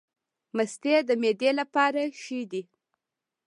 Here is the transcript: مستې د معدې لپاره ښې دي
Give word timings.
مستې 0.55 0.95
د 1.07 1.09
معدې 1.21 1.51
لپاره 1.59 2.01
ښې 2.21 2.41
دي 2.51 2.61